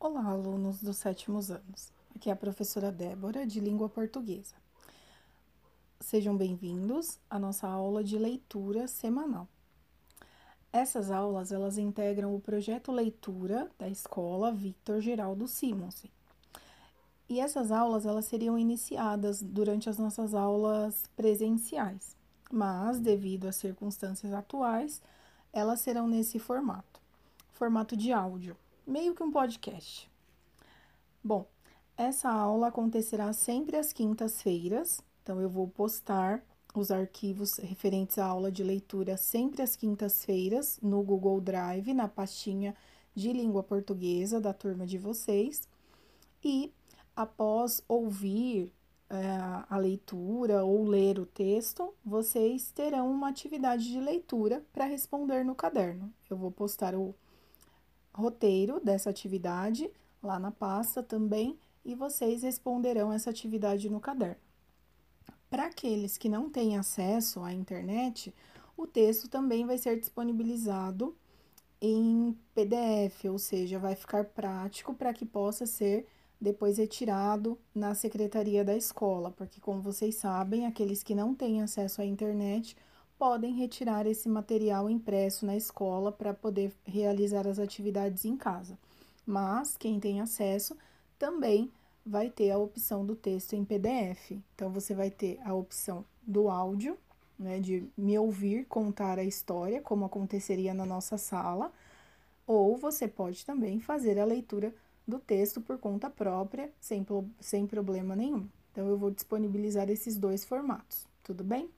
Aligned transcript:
Olá, 0.00 0.26
alunos 0.26 0.80
dos 0.80 0.96
sétimos 0.98 1.50
anos. 1.50 1.90
Aqui 2.14 2.30
é 2.30 2.32
a 2.32 2.36
professora 2.36 2.92
Débora, 2.92 3.44
de 3.44 3.58
língua 3.58 3.88
portuguesa. 3.88 4.54
Sejam 5.98 6.36
bem-vindos 6.36 7.18
à 7.28 7.36
nossa 7.36 7.66
aula 7.66 8.04
de 8.04 8.16
leitura 8.16 8.86
semanal. 8.86 9.48
Essas 10.72 11.10
aulas, 11.10 11.50
elas 11.50 11.78
integram 11.78 12.32
o 12.32 12.40
projeto 12.40 12.92
Leitura 12.92 13.68
da 13.76 13.88
Escola 13.88 14.52
Victor 14.52 15.00
Geraldo 15.00 15.48
Simonsen. 15.48 16.12
E 17.28 17.40
essas 17.40 17.72
aulas, 17.72 18.06
elas 18.06 18.26
seriam 18.26 18.56
iniciadas 18.56 19.42
durante 19.42 19.90
as 19.90 19.98
nossas 19.98 20.32
aulas 20.32 21.10
presenciais, 21.16 22.16
mas, 22.52 23.00
devido 23.00 23.48
às 23.48 23.56
circunstâncias 23.56 24.32
atuais, 24.32 25.02
elas 25.52 25.80
serão 25.80 26.06
nesse 26.06 26.38
formato, 26.38 27.00
formato 27.52 27.96
de 27.96 28.12
áudio 28.12 28.56
meio 28.88 29.14
que 29.14 29.22
um 29.22 29.30
podcast. 29.30 30.10
Bom, 31.22 31.46
essa 31.94 32.30
aula 32.30 32.68
acontecerá 32.68 33.32
sempre 33.34 33.76
às 33.76 33.92
quintas-feiras, 33.92 35.02
então 35.22 35.40
eu 35.42 35.50
vou 35.50 35.68
postar 35.68 36.42
os 36.74 36.90
arquivos 36.90 37.58
referentes 37.58 38.18
à 38.18 38.24
aula 38.24 38.50
de 38.50 38.64
leitura 38.64 39.16
sempre 39.18 39.60
às 39.60 39.76
quintas-feiras 39.76 40.78
no 40.80 41.02
Google 41.02 41.38
Drive, 41.40 41.92
na 41.92 42.08
pastinha 42.08 42.74
de 43.14 43.30
língua 43.30 43.62
portuguesa 43.62 44.40
da 44.40 44.54
turma 44.54 44.86
de 44.86 44.96
vocês. 44.96 45.68
E 46.42 46.72
após 47.14 47.82
ouvir 47.86 48.72
é, 49.10 49.16
a 49.68 49.76
leitura 49.76 50.64
ou 50.64 50.86
ler 50.86 51.18
o 51.18 51.26
texto, 51.26 51.92
vocês 52.02 52.70
terão 52.70 53.10
uma 53.10 53.28
atividade 53.28 53.90
de 53.90 54.00
leitura 54.00 54.64
para 54.72 54.86
responder 54.86 55.44
no 55.44 55.54
caderno. 55.54 56.10
Eu 56.30 56.38
vou 56.38 56.50
postar 56.50 56.94
o 56.94 57.14
roteiro 58.18 58.80
dessa 58.80 59.10
atividade 59.10 59.88
lá 60.20 60.38
na 60.38 60.50
pasta 60.50 61.02
também 61.02 61.56
e 61.84 61.94
vocês 61.94 62.42
responderão 62.42 63.12
essa 63.12 63.30
atividade 63.30 63.88
no 63.88 64.00
caderno. 64.00 64.42
Para 65.48 65.66
aqueles 65.66 66.18
que 66.18 66.28
não 66.28 66.50
têm 66.50 66.76
acesso 66.76 67.40
à 67.40 67.52
internet, 67.52 68.34
o 68.76 68.86
texto 68.86 69.28
também 69.28 69.64
vai 69.64 69.78
ser 69.78 69.98
disponibilizado 69.98 71.16
em 71.80 72.36
PDF, 72.54 73.24
ou 73.30 73.38
seja, 73.38 73.78
vai 73.78 73.94
ficar 73.94 74.24
prático 74.24 74.92
para 74.92 75.14
que 75.14 75.24
possa 75.24 75.64
ser 75.64 76.06
depois 76.40 76.76
retirado 76.76 77.56
na 77.74 77.94
secretaria 77.94 78.64
da 78.64 78.76
escola, 78.76 79.30
porque 79.30 79.60
como 79.60 79.80
vocês 79.80 80.16
sabem, 80.16 80.66
aqueles 80.66 81.02
que 81.02 81.14
não 81.14 81.34
têm 81.34 81.62
acesso 81.62 82.02
à 82.02 82.04
internet 82.04 82.76
podem 83.18 83.54
retirar 83.54 84.06
esse 84.06 84.28
material 84.28 84.88
impresso 84.88 85.44
na 85.44 85.56
escola 85.56 86.12
para 86.12 86.32
poder 86.32 86.72
realizar 86.84 87.46
as 87.46 87.58
atividades 87.58 88.24
em 88.24 88.36
casa. 88.36 88.78
Mas 89.26 89.76
quem 89.76 89.98
tem 89.98 90.20
acesso 90.20 90.76
também 91.18 91.70
vai 92.06 92.30
ter 92.30 92.50
a 92.50 92.58
opção 92.58 93.04
do 93.04 93.14
texto 93.14 93.54
em 93.54 93.64
PDF. 93.64 94.32
Então 94.54 94.70
você 94.70 94.94
vai 94.94 95.10
ter 95.10 95.38
a 95.44 95.52
opção 95.52 96.04
do 96.22 96.48
áudio, 96.48 96.96
né, 97.38 97.60
de 97.60 97.84
me 97.96 98.18
ouvir 98.18 98.64
contar 98.66 99.18
a 99.18 99.24
história, 99.24 99.82
como 99.82 100.04
aconteceria 100.04 100.72
na 100.72 100.86
nossa 100.86 101.18
sala, 101.18 101.72
ou 102.46 102.76
você 102.76 103.06
pode 103.06 103.44
também 103.44 103.80
fazer 103.80 104.18
a 104.18 104.24
leitura 104.24 104.74
do 105.06 105.18
texto 105.18 105.60
por 105.60 105.78
conta 105.78 106.08
própria, 106.08 106.70
sem, 106.80 107.06
sem 107.40 107.66
problema 107.66 108.16
nenhum. 108.16 108.46
Então 108.72 108.88
eu 108.88 108.96
vou 108.96 109.10
disponibilizar 109.10 109.90
esses 109.90 110.16
dois 110.16 110.44
formatos, 110.44 111.06
tudo 111.22 111.44
bem? 111.44 111.68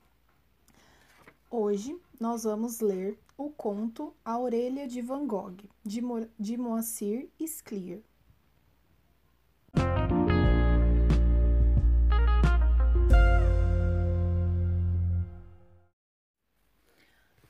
Hoje 1.52 2.00
nós 2.20 2.44
vamos 2.44 2.78
ler 2.78 3.18
o 3.36 3.50
conto 3.50 4.14
A 4.24 4.38
Orelha 4.38 4.86
de 4.86 5.02
Van 5.02 5.26
Gogh, 5.26 5.56
de, 5.84 6.00
Mo 6.00 6.24
de 6.38 6.56
Moacir 6.56 7.28
Scliar. 7.44 7.98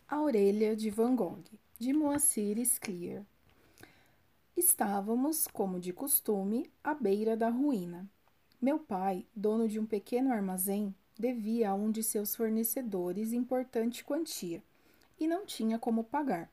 A 0.09 0.23
Orelha 0.23 0.75
de 0.75 0.89
Van 0.89 1.15
Gogh, 1.15 1.45
de 1.79 1.93
Moacir 1.93 2.57
Scliar. 2.65 3.23
Estávamos, 4.57 5.47
como 5.47 5.79
de 5.79 5.93
costume, 5.93 6.73
à 6.83 6.95
beira 6.95 7.37
da 7.37 7.51
ruína. 7.51 8.11
Meu 8.63 8.79
pai, 8.79 9.27
dono 9.37 9.69
de 9.69 9.79
um 9.79 9.85
pequeno 9.85 10.33
armazém, 10.33 10.95
devia 11.21 11.71
a 11.71 11.75
um 11.75 11.91
de 11.91 12.03
seus 12.03 12.35
fornecedores 12.35 13.33
importante 13.33 14.03
quantia 14.03 14.63
e 15.21 15.27
não 15.27 15.45
tinha 15.45 15.79
como 15.79 16.03
pagar. 16.03 16.51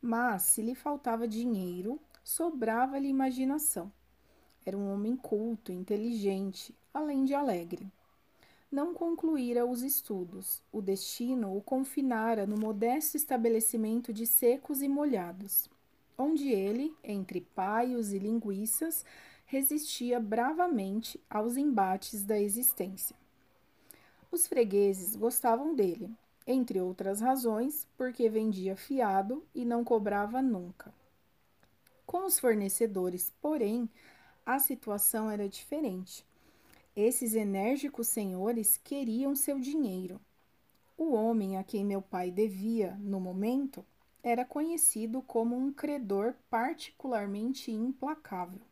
Mas, 0.00 0.42
se 0.42 0.60
lhe 0.60 0.74
faltava 0.74 1.26
dinheiro, 1.26 1.98
sobrava-lhe 2.22 3.08
imaginação. 3.08 3.90
Era 4.64 4.76
um 4.76 4.92
homem 4.92 5.16
culto, 5.16 5.72
inteligente, 5.72 6.74
além 6.92 7.24
de 7.24 7.34
alegre. 7.34 7.90
Não 8.70 8.92
concluíra 8.92 9.64
os 9.64 9.82
estudos. 9.82 10.60
O 10.70 10.82
destino 10.82 11.56
o 11.56 11.62
confinara 11.62 12.46
no 12.46 12.58
modesto 12.58 13.16
estabelecimento 13.16 14.12
de 14.12 14.26
secos 14.26 14.82
e 14.82 14.88
molhados, 14.88 15.70
onde 16.18 16.50
ele, 16.50 16.94
entre 17.02 17.40
paios 17.40 18.12
e 18.12 18.18
linguiças, 18.18 19.04
resistia 19.46 20.20
bravamente 20.20 21.18
aos 21.30 21.56
embates 21.56 22.22
da 22.22 22.38
existência. 22.38 23.16
Os 24.30 24.46
fregueses 24.46 25.16
gostavam 25.16 25.74
dele, 25.74 26.10
entre 26.46 26.80
outras 26.80 27.20
razões, 27.20 27.86
porque 27.96 28.28
vendia 28.28 28.76
fiado 28.76 29.44
e 29.54 29.64
não 29.64 29.84
cobrava 29.84 30.42
nunca. 30.42 30.92
Com 32.06 32.24
os 32.24 32.38
fornecedores, 32.38 33.32
porém, 33.40 33.88
a 34.44 34.58
situação 34.58 35.30
era 35.30 35.48
diferente. 35.48 36.24
Esses 36.94 37.34
enérgicos 37.34 38.08
senhores 38.08 38.76
queriam 38.76 39.34
seu 39.34 39.58
dinheiro. 39.58 40.20
O 40.96 41.12
homem 41.12 41.58
a 41.58 41.64
quem 41.64 41.84
meu 41.84 42.00
pai 42.00 42.30
devia, 42.30 42.96
no 43.00 43.20
momento, 43.20 43.84
era 44.22 44.44
conhecido 44.44 45.20
como 45.20 45.56
um 45.56 45.72
credor 45.72 46.34
particularmente 46.48 47.70
implacável. 47.70 48.62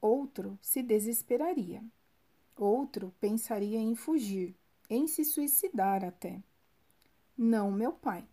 Outro 0.00 0.58
se 0.60 0.82
desesperaria. 0.82 1.82
Outro 2.58 3.14
pensaria 3.20 3.78
em 3.78 3.94
fugir, 3.94 4.52
em 4.90 5.06
se 5.06 5.24
suicidar 5.24 6.04
até. 6.04 6.42
Não 7.36 7.70
meu 7.70 7.92
pai. 7.92 8.26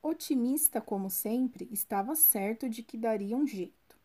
Otimista 0.00 0.80
como 0.80 1.10
sempre, 1.10 1.68
estava 1.72 2.14
certo 2.14 2.68
de 2.68 2.80
que 2.80 2.96
daria 2.96 3.36
um 3.36 3.44
jeito. 3.44 3.98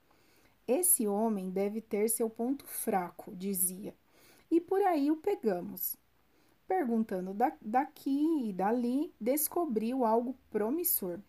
Esse 0.67 1.07
homem 1.07 1.51
deve 1.51 1.79
ter 1.79 2.09
seu 2.09 2.27
ponto 2.27 2.65
fraco, 2.65 3.35
dizia, 3.35 3.95
e 4.49 4.59
por 4.59 4.81
aí 4.81 5.11
o 5.11 5.17
pegamos. 5.17 5.95
Perguntando 6.67 7.31
da, 7.31 7.55
daqui 7.61 8.49
e 8.49 8.51
dali, 8.51 9.13
descobriu 9.21 10.03
algo 10.03 10.35
promissor. 10.49 11.19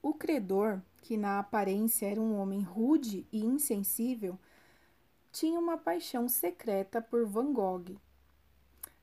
O 0.00 0.14
credor, 0.14 0.80
que 1.02 1.16
na 1.16 1.40
aparência 1.40 2.06
era 2.06 2.20
um 2.20 2.38
homem 2.38 2.62
rude 2.62 3.26
e 3.32 3.44
insensível, 3.44 4.38
tinha 5.38 5.60
uma 5.60 5.78
paixão 5.78 6.28
secreta 6.28 7.00
por 7.00 7.24
Van 7.24 7.52
Gogh. 7.52 7.96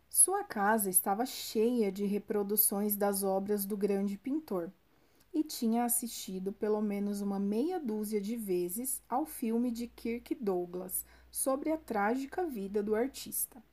Sua 0.09 0.44
casa 0.44 0.90
estava 0.90 1.25
cheia 1.25 1.90
de 1.90 2.06
reproduções 2.06 2.94
das 2.94 3.23
obras 3.23 3.63
do 3.63 3.78
grande 3.78 4.18
pintor 4.18 4.69
e 5.34 5.45
tinha 5.45 5.85
assistido 5.85 6.51
pelo 6.51 6.81
menos 6.81 7.22
uma 7.22 7.40
meia 7.40 7.79
dúzia 7.79 8.19
de 8.19 8.35
vezes 8.35 9.01
ao 9.07 9.25
filme 9.25 9.72
de 9.72 9.88
Kirk 9.88 10.35
Douglas 10.35 11.06
sobre 11.31 11.72
a 11.72 11.78
trágica 11.78 12.45
vida 12.45 12.84
do 12.84 12.95
artista. 12.95 13.63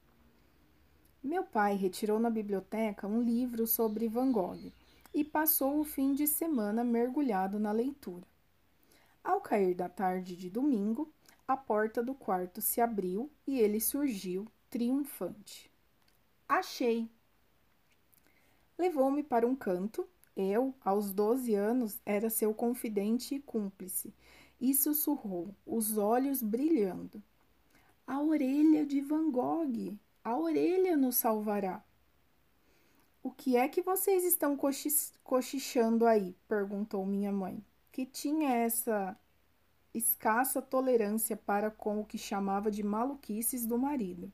Meu 1.20 1.42
pai 1.42 1.74
retirou 1.74 2.20
na 2.20 2.30
biblioteca 2.30 3.08
um 3.08 3.20
livro 3.20 3.66
sobre 3.66 4.06
Van 4.06 4.30
Gogh 4.30 4.70
e 5.12 5.24
passou 5.24 5.81
o 5.81 5.84
fim 5.84 6.14
de 6.14 6.28
semana 6.28 6.84
mergulhado 6.84 7.58
na 7.58 7.72
leitura. 7.72 8.25
Ao 9.25 9.40
cair 9.40 9.75
da 9.75 9.88
tarde 9.88 10.37
de 10.37 10.48
domingo, 10.48 11.12
a 11.52 11.56
porta 11.56 12.02
do 12.02 12.14
quarto 12.14 12.60
se 12.60 12.81
abriu 12.81 13.31
e 13.46 13.60
ele 13.60 13.81
surgiu, 13.81 14.49
triunfante. 14.70 15.70
Achei! 16.49 17.08
Levou-me 18.78 19.22
para 19.22 19.46
um 19.46 19.54
canto. 19.54 20.08
Eu, 20.34 20.75
aos 20.82 21.12
doze 21.12 21.54
anos, 21.54 22.00
era 22.06 22.31
seu 22.31 22.54
confidente 22.54 23.34
e 23.34 23.40
cúmplice, 23.40 24.14
e 24.58 24.75
sussurrou, 24.75 25.54
os 25.66 25.99
olhos 25.99 26.43
brilhando. 26.43 27.22
A 28.06 28.20
orelha 28.20 28.87
de 28.87 29.00
Van 29.02 29.31
Gogh, 29.31 29.94
a 30.25 30.37
orelha 30.37 30.96
nos 30.96 31.16
salvará. 31.16 31.84
O 33.22 33.31
que 33.31 33.56
é 33.56 33.69
que 33.69 33.82
vocês 33.82 34.25
estão 34.25 34.58
cochichando 35.22 36.06
aí? 36.06 36.34
perguntou 36.49 37.04
minha 37.04 37.31
mãe, 37.31 37.62
que 37.93 38.06
tinha 38.06 38.54
essa 38.54 39.16
escassa 39.94 40.62
tolerância 40.62 41.36
para 41.36 41.70
com 41.70 42.00
o 42.00 42.04
que 42.04 42.18
chamava 42.18 42.70
de 42.70 42.82
maluquices 42.82 43.66
do 43.66 43.78
marido. 43.78 44.32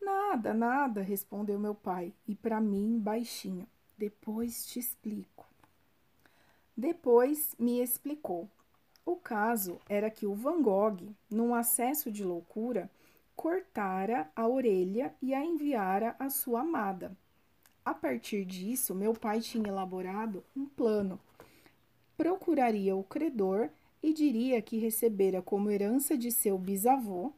Nada, 0.00 0.52
nada, 0.52 1.00
respondeu 1.00 1.58
meu 1.58 1.74
pai, 1.74 2.12
e 2.26 2.34
para 2.34 2.60
mim 2.60 2.98
baixinho. 2.98 3.66
Depois 3.96 4.66
te 4.66 4.78
explico. 4.78 5.46
Depois 6.76 7.54
me 7.58 7.80
explicou. 7.80 8.48
O 9.04 9.16
caso 9.16 9.80
era 9.88 10.10
que 10.10 10.26
o 10.26 10.34
Van 10.34 10.62
Gogh, 10.62 11.14
num 11.30 11.54
acesso 11.54 12.10
de 12.10 12.24
loucura, 12.24 12.90
cortara 13.36 14.30
a 14.34 14.46
orelha 14.46 15.14
e 15.20 15.34
a 15.34 15.44
enviara 15.44 16.16
à 16.18 16.30
sua 16.30 16.60
amada. 16.60 17.16
A 17.84 17.92
partir 17.92 18.44
disso, 18.44 18.94
meu 18.94 19.12
pai 19.12 19.40
tinha 19.40 19.68
elaborado 19.68 20.44
um 20.56 20.66
plano. 20.66 21.18
Procuraria 22.16 22.94
o 22.94 23.02
credor 23.02 23.70
e 24.02 24.12
diria 24.12 24.60
que 24.60 24.78
recebera 24.78 25.40
como 25.40 25.70
herança 25.70 26.16
de 26.16 26.30
seu 26.32 26.58
bisavô, 26.58 27.32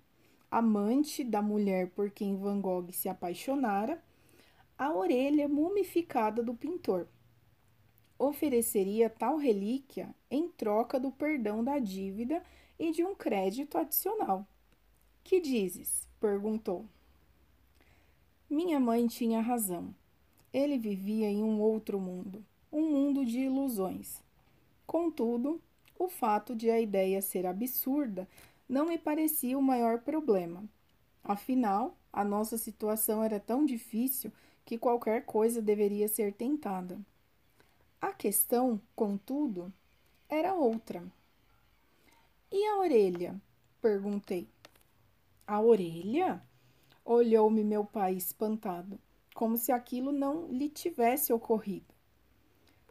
amante 0.50 1.22
da 1.22 1.43
mulher 1.43 1.90
por 1.90 2.11
quem 2.11 2.37
Van 2.37 2.61
Gogh 2.61 2.90
se 2.90 3.08
apaixonara, 3.08 4.02
a 4.78 4.93
orelha 4.93 5.46
mumificada 5.49 6.43
do 6.43 6.55
pintor. 6.55 7.06
Ofereceria 8.19 9.11
tal 9.11 9.37
relíquia 9.37 10.14
em 10.31 10.49
troca 10.49 10.99
do 10.99 11.11
perdão 11.11 11.62
da 11.62 11.78
dívida 11.78 12.43
e 12.78 12.90
de 12.90 13.05
um 13.05 13.14
crédito 13.14 13.76
adicional. 13.76 14.46
Que 15.22 15.40
dizes? 15.40 16.08
perguntou. 16.20 16.87
Minha 18.49 18.78
mãe 18.78 19.06
tinha 19.06 19.40
razão. 19.40 19.94
Ele 20.52 20.78
vivia 20.78 21.28
em 21.28 21.43
um 21.43 21.61
outro 21.61 21.99
mundo, 21.99 22.44
um 22.72 22.88
mundo 22.88 23.25
de 23.26 23.40
ilusões. 23.40 24.22
Contudo, 24.87 25.61
o 25.99 26.08
fato 26.08 26.55
de 26.55 26.70
a 26.70 26.81
ideia 26.81 27.23
ser 27.23 27.46
absurda 27.46 28.29
não 28.69 28.87
me 28.87 28.99
parecia 28.99 29.58
o 29.58 29.62
maior 29.62 30.00
problema. 30.00 30.64
Afinal, 31.23 31.96
a 32.12 32.25
nossa 32.25 32.58
situação 32.58 33.23
era 33.23 33.41
tão 33.41 33.64
difícil 33.64 34.32
que 34.64 34.79
qualquer 34.79 35.25
coisa 35.25 35.61
deveria 35.61 36.08
ser 36.08 36.32
tentada. 36.32 36.99
A 38.00 38.12
questão, 38.12 38.81
contudo, 38.94 39.73
era 40.29 40.55
outra. 40.55 41.02
E 42.50 42.67
a 42.67 42.79
orelha? 42.79 43.40
perguntei. 43.81 44.49
A 45.47 45.61
orelha? 45.61 46.43
Olhou-me 47.05 47.62
meu 47.62 47.85
pai 47.85 48.14
espantado, 48.14 48.99
como 49.35 49.56
se 49.58 49.73
aquilo 49.73 50.12
não 50.12 50.49
lhe 50.49 50.69
tivesse 50.69 51.32
ocorrido. 51.32 51.94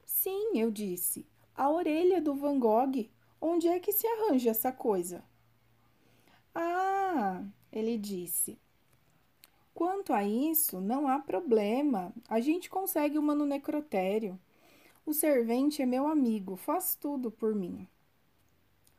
Sim, 0.06 0.60
eu 0.60 0.70
disse. 0.70 1.26
A 1.56 1.70
orelha 1.70 2.22
do 2.22 2.34
Van 2.34 2.60
Gogh. 2.60 3.10
Onde 3.40 3.68
é 3.68 3.80
que 3.80 3.92
se 3.92 4.08
arranja 4.08 4.52
essa 4.52 4.72
coisa? 4.72 5.24
Ah, 6.56 7.44
ele 7.72 7.98
disse. 7.98 8.58
Quanto 9.74 10.14
a 10.14 10.24
isso, 10.24 10.80
não 10.80 11.08
há 11.08 11.20
problema. 11.20 12.14
A 12.30 12.40
gente 12.40 12.70
consegue 12.70 13.18
uma 13.18 13.36
no 13.36 13.46
necrotério. 13.46 14.40
O 15.06 15.14
servente 15.14 15.82
é 15.82 15.86
meu 15.86 16.08
amigo, 16.08 16.56
faz 16.56 16.96
tudo 16.96 17.30
por 17.30 17.54
mim. 17.54 17.88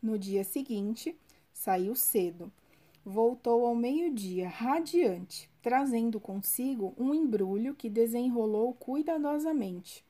No 0.03 0.19
dia 0.19 0.45
seguinte, 0.45 1.19
saiu 1.53 1.95
cedo 1.95 2.53
voltou 3.05 3.67
ao 3.67 3.75
meio-dia 3.75 4.49
radiante, 4.49 5.50
trazendo 5.61 6.19
consigo 6.19 6.95
um 6.97 7.12
embrulho 7.12 7.75
que 7.75 7.91
desenrolou 7.91 8.73
cuidadosamente. 8.75 10.05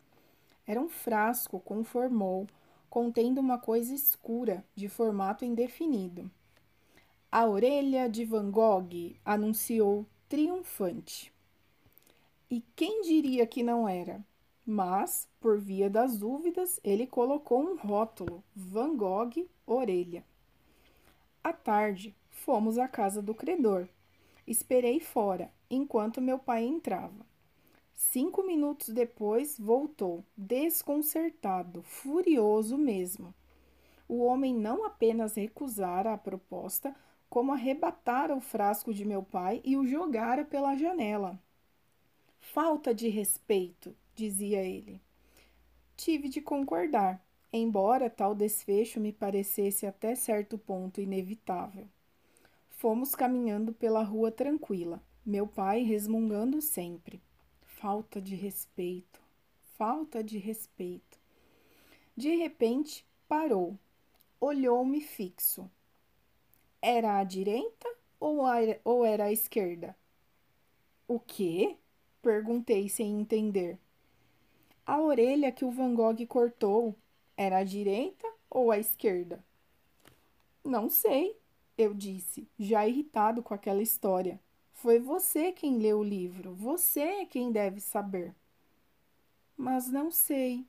Era 0.67 0.81
um 0.81 0.89
frasco 0.89 1.61
com 1.61 1.85
formol, 1.85 2.47
contendo 2.89 3.41
uma 3.41 3.59
coisa 3.59 3.95
escura, 3.95 4.65
de 4.75 4.89
formato 4.89 5.45
indefinido. 5.45 6.31
A 7.31 7.47
orelha 7.47 8.09
de 8.09 8.25
Van 8.25 8.51
Gogh 8.51 9.17
anunciou 9.25 10.07
triunfante. 10.29 11.33
E 12.51 12.63
quem 12.77 13.03
diria 13.03 13.47
que 13.47 13.63
não 13.63 13.89
era? 13.89 14.25
Mas, 14.65 15.29
por 15.41 15.59
via 15.59 15.91
das 15.91 16.17
dúvidas, 16.17 16.81
ele 16.83 17.07
colocou 17.07 17.61
um 17.61 17.77
rótulo: 17.77 18.43
Van 18.55 18.97
Gogh 18.97 19.47
Orelha. 19.67 20.25
À 21.43 21.53
tarde, 21.53 22.15
Fomos 22.45 22.77
à 22.77 22.87
casa 22.87 23.23
do 23.23 23.35
credor. 23.35 23.89
Esperei 24.47 25.01
fora, 25.01 25.51
enquanto 25.71 26.21
meu 26.21 26.39
pai 26.39 26.63
entrava. 26.63 27.25
Cinco 27.95 28.43
minutos 28.43 28.89
depois, 28.89 29.59
voltou, 29.59 30.25
desconcertado, 30.37 31.83
furioso 31.83 32.77
mesmo. 32.77 33.35
O 34.09 34.23
homem 34.25 34.55
não 34.55 34.85
apenas 34.85 35.35
recusara 35.35 36.13
a 36.13 36.19
proposta, 36.19 36.95
como 37.31 37.53
arrebatara 37.53 38.35
o 38.35 38.41
frasco 38.41 38.93
de 38.93 39.05
meu 39.05 39.23
pai 39.23 39.61
e 39.65 39.77
o 39.77 39.87
jogara 39.87 40.45
pela 40.45 40.77
janela. 40.77 41.41
Falta 42.41 42.95
de 42.95 43.09
respeito, 43.09 43.95
dizia 44.15 44.63
ele. 44.63 45.01
Tive 45.97 46.29
de 46.29 46.41
concordar, 46.41 47.25
embora 47.53 48.11
tal 48.11 48.35
desfecho 48.35 49.01
me 49.01 49.13
parecesse 49.13 49.87
até 49.87 50.15
certo 50.15 50.59
ponto 50.59 51.01
inevitável. 51.01 51.89
Fomos 52.69 53.15
caminhando 53.15 53.73
pela 53.73 54.03
rua 54.03 54.31
tranquila, 54.31 55.03
meu 55.25 55.47
pai 55.47 55.83
resmungando 55.83 56.61
sempre. 56.61 57.23
Falta 57.85 58.19
de 58.19 58.35
respeito, 58.35 59.21
falta 59.77 60.25
de 60.25 60.39
respeito. 60.39 61.19
De 62.17 62.35
repente, 62.35 63.07
parou, 63.29 63.79
olhou-me 64.41 65.03
fixo. 65.03 65.71
Era 66.81 67.19
à 67.19 67.25
direita 67.25 67.87
ou, 68.19 69.05
era 69.05 69.25
à 69.25 69.33
esquerda? 69.33 69.95
O 71.07 71.21
quê? 71.21 71.77
Perguntei 72.23 72.89
sem 72.89 73.21
entender. 73.21 73.79
A 74.87 74.99
orelha 74.99 75.53
que 75.53 75.67
o 75.67 75.71
Van 75.71 75.95
Gogh 75.95 76.27
cortou 76.27 76.97
era 77.37 77.59
à 77.59 77.65
direita 77.65 78.27
ou 78.49 78.71
à 78.71 78.79
esquerda? 78.79 79.45
Não 80.65 80.89
sei, 80.89 81.39
eu 81.77 81.93
disse, 81.93 82.49
já 82.59 82.89
irritado 82.89 83.43
com 83.43 83.53
aquela 83.53 83.83
história. 83.83 84.41
Foi 84.85 84.99
você 84.99 85.51
quem 85.51 85.79
leu 85.79 86.01
o 86.01 86.05
livro, 86.05 86.53
você 86.53 87.01
é 87.01 87.25
quem 87.25 87.51
deve 87.51 87.81
saber. 87.81 88.35
Mas 89.57 89.89
não 89.89 90.11
sei, 90.11 90.67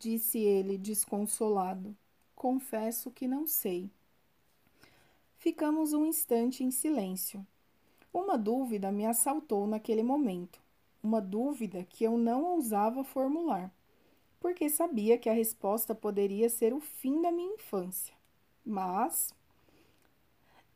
disse 0.00 0.40
ele 0.40 0.76
desconsolado. 0.76 1.96
Confesso 2.34 3.08
que 3.12 3.28
não 3.28 3.46
sei. 3.46 3.88
Ficamos 5.38 5.92
um 5.92 6.04
instante 6.04 6.64
em 6.64 6.72
silêncio. 6.72 7.46
Uma 8.12 8.36
dúvida 8.36 8.90
me 8.90 9.06
assaltou 9.06 9.64
naquele 9.68 10.02
momento, 10.02 10.60
uma 11.00 11.20
dúvida 11.20 11.84
que 11.84 12.02
eu 12.02 12.18
não 12.18 12.42
ousava 12.42 13.04
formular, 13.04 13.72
porque 14.40 14.68
sabia 14.68 15.16
que 15.16 15.28
a 15.28 15.34
resposta 15.34 15.94
poderia 15.94 16.48
ser 16.50 16.74
o 16.74 16.80
fim 16.80 17.22
da 17.22 17.30
minha 17.30 17.54
infância. 17.54 18.12
Mas 18.66 19.32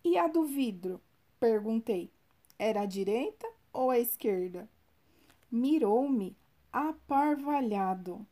e 0.05 0.17
a 0.17 0.29
do 0.29 0.45
vidro? 0.45 1.01
Perguntei. 1.41 2.16
Era 2.59 2.83
a 2.83 2.87
direita 2.87 3.47
ou 3.73 3.91
a 3.91 3.99
esquerda? 3.99 4.69
Mirou-me 5.51 6.37
aparvalhado. 6.73 8.27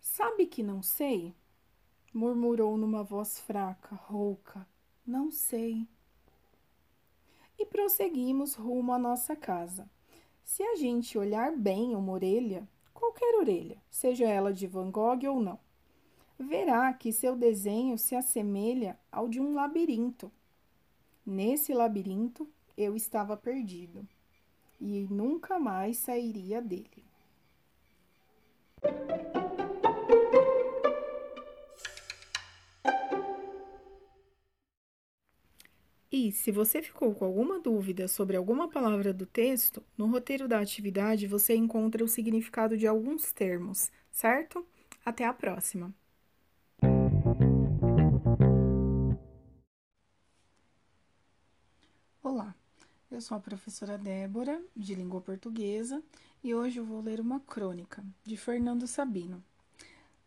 Sabe 0.00 0.46
que 0.46 0.62
não 0.62 0.82
sei? 0.82 1.34
Murmurou 2.12 2.76
numa 2.76 3.02
voz 3.02 3.38
fraca, 3.38 3.94
rouca. 3.94 4.66
Não 5.06 5.30
sei. 5.30 5.86
E 7.58 7.64
prosseguimos 7.64 8.54
rumo 8.54 8.92
à 8.92 8.98
nossa 8.98 9.36
casa. 9.36 9.88
Se 10.44 10.62
a 10.62 10.74
gente 10.74 11.16
olhar 11.16 11.56
bem 11.56 11.94
uma 11.94 12.12
orelha, 12.12 12.68
qualquer 12.92 13.36
orelha, 13.36 13.80
seja 13.90 14.26
ela 14.26 14.52
de 14.52 14.66
Van 14.66 14.90
Gogh 14.90 15.26
ou 15.28 15.40
não, 15.40 15.58
verá 16.38 16.92
que 16.92 17.12
seu 17.12 17.36
desenho 17.36 17.96
se 17.96 18.16
assemelha 18.16 18.98
ao 19.10 19.28
de 19.28 19.40
um 19.40 19.54
labirinto 19.54 20.30
Nesse 21.24 21.72
labirinto 21.72 22.48
eu 22.76 22.96
estava 22.96 23.36
perdido 23.36 24.06
e 24.80 25.06
nunca 25.10 25.58
mais 25.58 25.98
sairia 25.98 26.60
dele. 26.60 27.04
E 36.10 36.30
se 36.30 36.52
você 36.52 36.82
ficou 36.82 37.14
com 37.14 37.24
alguma 37.24 37.58
dúvida 37.58 38.06
sobre 38.06 38.36
alguma 38.36 38.68
palavra 38.68 39.14
do 39.14 39.24
texto, 39.24 39.82
no 39.96 40.06
roteiro 40.06 40.46
da 40.46 40.60
atividade 40.60 41.26
você 41.26 41.54
encontra 41.54 42.04
o 42.04 42.08
significado 42.08 42.76
de 42.76 42.86
alguns 42.86 43.32
termos, 43.32 43.90
certo? 44.10 44.66
Até 45.04 45.24
a 45.24 45.32
próxima! 45.32 45.94
Olá, 52.22 52.54
eu 53.14 53.20
sou 53.20 53.36
a 53.36 53.40
professora 53.40 53.98
Débora, 53.98 54.62
de 54.74 54.94
língua 54.94 55.20
portuguesa, 55.20 56.02
e 56.42 56.54
hoje 56.54 56.78
eu 56.78 56.84
vou 56.84 57.02
ler 57.02 57.20
uma 57.20 57.40
crônica 57.40 58.02
de 58.24 58.38
Fernando 58.38 58.86
Sabino. 58.86 59.44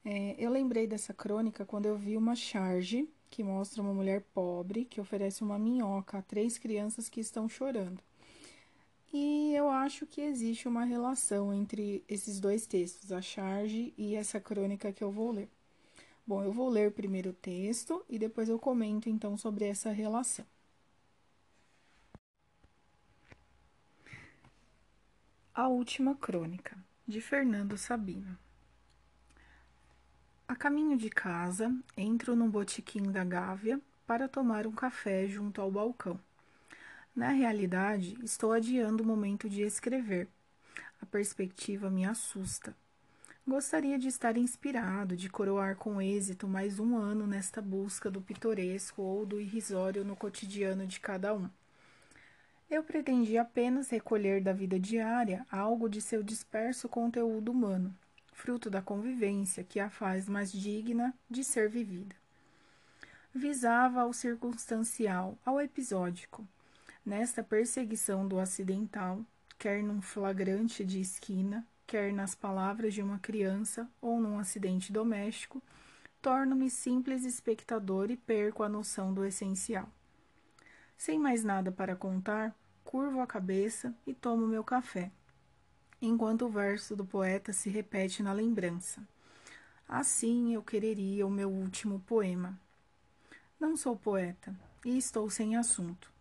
É, 0.04 0.36
eu 0.38 0.52
lembrei 0.52 0.86
dessa 0.86 1.12
crônica 1.12 1.66
quando 1.66 1.88
eu 1.88 1.98
vi 1.98 2.16
uma 2.16 2.36
charge 2.36 3.10
que 3.28 3.44
mostra 3.44 3.82
uma 3.82 3.94
mulher 3.94 4.22
pobre 4.36 4.86
que 4.86 5.02
oferece 5.02 5.44
uma 5.44 5.58
minhoca 5.58 6.20
a 6.20 6.22
três 6.22 6.60
crianças 6.60 7.10
que 7.10 7.20
estão 7.20 7.50
chorando. 7.50 8.00
E 9.12 9.52
eu 9.56 9.68
acho 9.68 10.06
que 10.06 10.22
existe 10.22 10.68
uma 10.68 10.86
relação 10.86 11.52
entre 11.52 12.04
esses 12.08 12.40
dois 12.40 12.68
textos, 12.68 13.12
a 13.12 13.22
charge 13.22 13.96
e 13.98 14.14
essa 14.14 14.40
crônica 14.40 14.94
que 14.94 15.04
eu 15.04 15.10
vou 15.10 15.32
ler. 15.32 15.50
Bom, 16.28 16.44
eu 16.44 16.52
vou 16.52 16.70
ler 16.70 16.92
primeiro 16.92 17.32
o 17.32 17.34
texto 17.34 18.06
e 18.08 18.20
depois 18.20 18.48
eu 18.48 18.60
comento 18.60 19.10
então 19.10 19.36
sobre 19.38 19.66
essa 19.66 19.90
relação. 19.92 20.46
A 25.58 25.70
última 25.70 26.14
crônica, 26.16 26.78
de 27.08 27.22
Fernando 27.22 27.78
Sabino. 27.78 28.38
A 30.46 30.54
caminho 30.54 30.98
de 30.98 31.10
casa, 31.10 31.74
entro 31.96 32.36
no 32.36 32.50
botequim 32.50 33.10
da 33.10 33.24
Gávea 33.24 33.80
para 34.06 34.28
tomar 34.28 34.68
um 34.68 34.74
café 34.74 35.26
junto 35.30 35.62
ao 35.62 35.72
balcão. 35.72 36.20
Na 37.16 37.30
realidade, 37.30 38.18
estou 38.22 38.52
adiando 38.52 39.02
o 39.02 39.06
momento 39.06 39.50
de 39.50 39.62
escrever. 39.62 40.28
A 41.02 41.06
perspectiva 41.06 41.90
me 41.90 42.04
assusta. 42.04 42.76
Gostaria 43.48 43.98
de 43.98 44.10
estar 44.10 44.36
inspirado, 44.36 45.16
de 45.16 45.30
coroar 45.30 45.78
com 45.78 46.02
êxito 46.02 46.50
mais 46.50 46.80
um 46.80 46.98
ano 46.98 47.26
nesta 47.26 47.62
busca 47.62 48.12
do 48.12 48.20
pitoresco 48.20 49.02
ou 49.02 49.26
do 49.26 49.40
irrisório 49.40 50.04
no 50.04 50.18
cotidiano 50.18 50.86
de 50.86 51.00
cada 51.00 51.34
um. 51.34 51.50
Eu 52.70 52.84
pretendi 52.84 53.38
apenas 53.38 53.90
recolher 53.90 54.42
da 54.42 54.52
vida 54.52 54.80
diária 54.80 55.46
algo 55.52 55.88
de 55.88 56.02
seu 56.02 56.24
disperso 56.24 56.90
conteúdo 56.90 57.52
humano, 57.52 57.96
fruto 58.34 58.72
da 58.72 58.82
convivência 58.82 59.64
que 59.64 59.80
a 59.80 59.90
faz 59.90 60.28
mais 60.28 60.52
digna 60.52 61.14
de 61.30 61.44
ser 61.44 61.70
vivida. 61.70 62.16
Visava 63.34 64.02
ao 64.02 64.12
circunstancial, 64.12 65.38
ao 65.46 65.62
episódico. 65.62 66.48
Nesta 67.06 67.44
perseguição 67.44 68.28
do 68.28 68.40
acidental, 68.40 69.24
quer 69.60 69.84
num 69.84 70.02
flagrante 70.02 70.84
de 70.84 71.00
esquina, 71.00 71.66
quer 71.86 72.12
nas 72.12 72.34
palavras 72.34 72.96
de 72.96 73.02
uma 73.02 73.20
criança 73.20 73.88
ou 74.02 74.20
num 74.20 74.40
acidente 74.40 74.92
doméstico, 74.92 75.62
torno-me 76.20 76.72
simples 76.72 77.26
espectador 77.26 78.10
e 78.10 78.18
perco 78.18 78.64
a 78.64 78.70
noção 78.70 79.14
do 79.14 79.24
essencial. 79.24 79.88
Sem 80.98 81.20
mais 81.20 81.44
nada 81.44 81.72
para 81.72 81.96
contar, 81.96 82.56
curvo 82.84 83.20
a 83.20 83.28
cabeça 83.28 83.94
e 84.08 84.14
tomo 84.14 84.48
meu 84.48 84.64
café, 84.64 85.12
enquanto 86.02 86.46
o 86.46 86.50
verso 86.50 86.96
do 86.96 87.06
poeta 87.06 87.52
se 87.52 87.70
repete 87.70 88.24
na 88.24 88.32
lembrança. 88.32 89.02
Assim 89.88 90.54
eu 90.54 90.64
quereria 90.64 91.28
o 91.28 91.30
meu 91.30 91.50
último 91.50 92.00
poema. 92.08 92.60
Não 93.60 93.78
sou 93.78 93.96
poeta 93.96 94.56
e 94.84 94.98
estou 94.98 95.30
sem 95.30 95.56
assunto. 95.56 96.12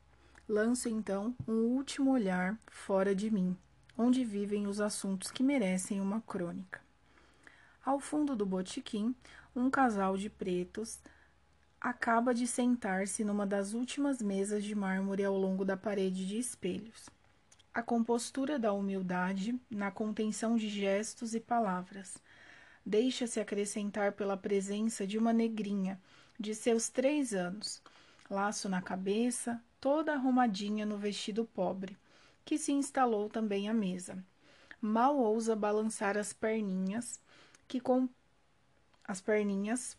Lanço 0.48 0.88
então 0.88 1.34
um 1.48 1.60
último 1.76 2.10
olhar 2.10 2.58
fora 2.66 3.14
de 3.14 3.30
mim, 3.30 3.56
onde 3.96 4.24
vivem 4.24 4.66
os 4.66 4.80
assuntos 4.80 5.30
que 5.30 5.42
merecem 5.42 6.00
uma 6.00 6.20
crônica. 6.20 6.82
Ao 7.84 7.98
fundo 7.98 8.36
do 8.36 8.44
botequim, 8.44 9.14
um 9.56 9.70
casal 9.70 10.16
de 10.16 10.28
pretos 10.28 10.98
acaba 11.84 12.32
de 12.32 12.46
sentar-se 12.46 13.22
numa 13.22 13.46
das 13.46 13.74
últimas 13.74 14.22
mesas 14.22 14.64
de 14.64 14.74
mármore 14.74 15.22
ao 15.22 15.36
longo 15.36 15.66
da 15.66 15.76
parede 15.76 16.26
de 16.26 16.38
espelhos. 16.38 17.10
A 17.74 17.82
compostura 17.82 18.58
da 18.58 18.72
humildade 18.72 19.60
na 19.68 19.90
contenção 19.90 20.56
de 20.56 20.66
gestos 20.66 21.34
e 21.34 21.40
palavras. 21.40 22.16
Deixa-se 22.86 23.38
acrescentar 23.38 24.12
pela 24.12 24.34
presença 24.34 25.06
de 25.06 25.18
uma 25.18 25.30
negrinha 25.30 26.00
de 26.40 26.54
seus 26.54 26.88
três 26.88 27.34
anos, 27.34 27.82
laço 28.30 28.66
na 28.66 28.80
cabeça, 28.80 29.62
toda 29.78 30.14
arrumadinha 30.14 30.86
no 30.86 30.96
vestido 30.96 31.44
pobre, 31.44 31.98
que 32.46 32.56
se 32.56 32.72
instalou 32.72 33.28
também 33.28 33.68
à 33.68 33.74
mesa. 33.74 34.24
Mal 34.80 35.18
ousa 35.18 35.54
balançar 35.54 36.16
as 36.16 36.32
perninhas, 36.32 37.20
que 37.68 37.78
com 37.78 38.08
as 39.06 39.20
perninhas 39.20 39.98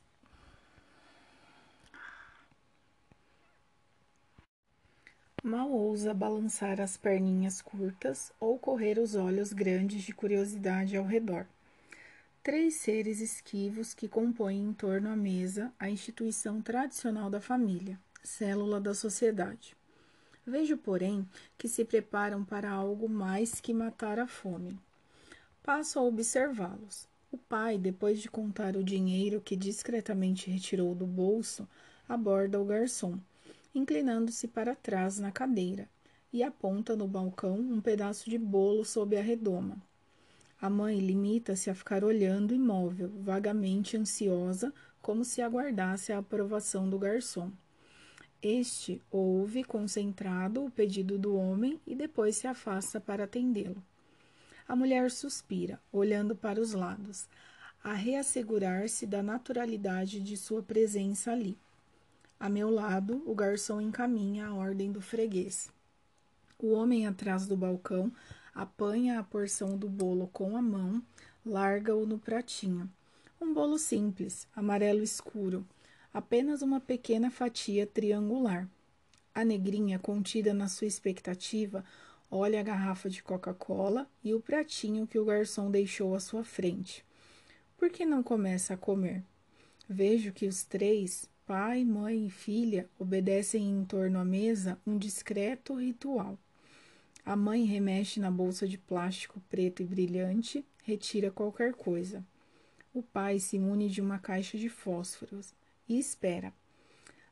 Mal 5.46 5.70
ousa 5.70 6.12
balançar 6.12 6.82
as 6.82 6.98
perninhas 6.98 7.62
curtas 7.62 8.34
ou 8.40 8.58
correr 8.58 8.98
os 8.98 9.14
olhos 9.14 9.54
grandes 9.54 10.02
de 10.02 10.12
curiosidade 10.12 10.98
ao 10.98 11.06
redor. 11.06 11.46
Três 12.42 12.74
seres 12.78 13.22
esquivos 13.22 13.94
que 13.94 14.08
compõem 14.08 14.60
em 14.64 14.74
torno 14.74 15.08
à 15.08 15.16
mesa 15.16 15.72
a 15.78 15.88
instituição 15.88 16.64
tradicional 16.64 17.30
da 17.30 17.40
família, 17.40 18.00
célula 18.24 18.82
da 18.82 18.96
sociedade. 18.96 19.78
Vejo, 20.48 20.78
porém, 20.78 21.30
que 21.60 21.68
se 21.68 21.86
preparam 21.86 22.44
para 22.44 22.72
algo 22.72 23.08
mais 23.08 23.62
que 23.62 23.72
matar 23.72 24.18
a 24.18 24.26
fome. 24.26 24.80
Passo 25.62 26.00
a 26.00 26.02
observá-los. 26.02 27.08
O 27.32 27.38
pai, 27.38 27.78
depois 27.78 28.20
de 28.20 28.32
contar 28.32 28.76
o 28.76 28.84
dinheiro 28.84 29.40
que 29.40 29.56
discretamente 29.56 30.50
retirou 30.50 30.96
do 30.96 31.06
bolso, 31.06 31.70
aborda 32.10 32.60
o 32.60 32.66
garçom 32.66 33.20
inclinando-se 33.76 34.48
para 34.48 34.74
trás 34.74 35.20
na 35.20 35.32
cadeira, 35.32 35.88
e 36.34 36.42
aponta 36.42 36.96
no 36.96 37.08
balcão 37.08 37.60
um 37.60 37.80
pedaço 37.80 38.30
de 38.30 38.38
bolo 38.38 38.84
sob 38.84 39.16
a 39.16 39.22
redoma. 39.22 39.78
A 40.60 40.70
mãe 40.70 40.98
limita-se 41.00 41.70
a 41.70 41.76
ficar 41.76 42.04
olhando 42.04 42.54
imóvel, 42.54 43.12
vagamente 43.22 43.98
ansiosa, 43.98 44.74
como 45.02 45.24
se 45.24 45.42
aguardasse 45.42 46.12
a 46.12 46.18
aprovação 46.18 46.90
do 46.90 46.98
garçom. 46.98 47.52
Este 48.42 49.02
ouve 49.12 49.64
concentrado 49.64 50.66
o 50.66 50.72
pedido 50.72 51.18
do 51.20 51.36
homem 51.36 51.80
e 51.86 51.94
depois 51.94 52.38
se 52.38 52.48
afasta 52.48 53.00
para 53.00 53.26
atendê-lo. 53.26 53.84
A 54.68 54.76
mulher 54.76 55.12
suspira, 55.12 55.80
olhando 55.92 56.36
para 56.36 56.60
os 56.60 56.74
lados, 56.74 57.28
a 57.84 57.94
reassegurar-se 57.94 59.06
da 59.06 59.22
naturalidade 59.22 60.20
de 60.20 60.36
sua 60.36 60.64
presença 60.64 61.32
ali. 61.32 61.56
A 62.40 62.50
meu 62.50 62.70
lado, 62.70 63.24
o 63.26 63.34
garçom 63.34 63.80
encaminha 63.80 64.48
a 64.48 64.54
ordem 64.54 64.92
do 64.92 65.02
freguês. 65.02 65.70
O 66.60 66.74
homem 66.74 67.08
atrás 67.08 67.48
do 67.48 67.56
balcão 67.56 68.12
apanha 68.54 69.20
a 69.20 69.24
porção 69.24 69.78
do 69.78 69.88
bolo 69.90 70.28
com 70.28 70.58
a 70.58 70.62
mão, 70.62 71.02
larga-o 71.46 72.06
no 72.06 72.20
pratinho. 72.20 72.90
Um 73.40 73.54
bolo 73.54 73.78
simples, 73.78 74.48
amarelo 74.56 75.04
escuro, 75.04 75.66
apenas 76.14 76.62
uma 76.62 76.80
pequena 76.80 77.30
fatia 77.30 77.86
triangular. 77.86 78.68
A 79.34 79.44
negrinha, 79.44 80.00
contida 80.00 80.54
na 80.54 80.68
sua 80.68 80.88
expectativa, 80.88 81.84
olha 82.32 82.60
a 82.60 82.64
garrafa 82.64 83.10
de 83.10 83.22
Coca-Cola 83.22 84.10
e 84.24 84.34
o 84.34 84.40
pratinho 84.40 85.06
que 85.06 85.20
o 85.20 85.26
garçom 85.26 85.70
deixou 85.70 86.16
à 86.16 86.20
sua 86.20 86.44
frente. 86.44 87.04
Por 87.78 87.90
que 87.90 88.06
não 88.06 88.24
começa 88.24 88.74
a 88.74 88.78
comer? 88.78 89.24
Vejo 89.88 90.32
que 90.32 90.48
os 90.48 90.64
três, 90.64 91.30
Pai, 91.48 91.86
mãe 91.86 92.26
e 92.26 92.30
filha 92.32 92.90
obedecem 92.98 93.70
em 93.70 93.86
torno 93.86 94.18
à 94.18 94.26
mesa 94.26 94.80
um 94.84 94.98
discreto 94.98 95.76
ritual. 95.76 96.40
A 97.24 97.36
mãe 97.36 97.64
remexe 97.66 98.20
na 98.20 98.32
bolsa 98.32 98.68
de 98.68 98.80
plástico 98.80 99.40
preto 99.48 99.84
e 99.84 99.86
brilhante, 99.86 100.66
retira 100.84 101.30
qualquer 101.30 101.76
coisa. 101.76 102.26
O 102.92 103.04
pai 103.04 103.38
se 103.38 103.60
mune 103.60 103.90
de 103.90 104.02
uma 104.02 104.18
caixa 104.18 104.58
de 104.58 104.70
fósforos 104.70 105.54
e 105.88 106.00
espera. 106.00 106.52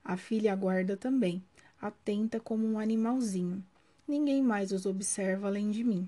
A 0.03 0.15
filha 0.15 0.53
aguarda 0.53 0.95
também, 0.95 1.43
atenta 1.81 2.39
como 2.39 2.67
um 2.67 2.77
animalzinho. 2.77 3.65
Ninguém 4.07 4.43
mais 4.43 4.71
os 4.71 4.85
observa 4.85 5.47
além 5.47 5.71
de 5.71 5.83
mim. 5.83 6.07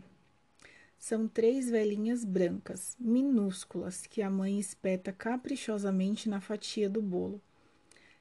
São 1.00 1.28
três 1.28 1.72
velhinhas 1.72 2.24
brancas, 2.24 2.96
minúsculas, 3.00 4.06
que 4.06 4.22
a 4.22 4.30
mãe 4.30 4.60
espeta 4.60 5.12
caprichosamente 5.12 6.30
na 6.30 6.40
fatia 6.40 6.88
do 6.88 7.02
bolo 7.02 7.42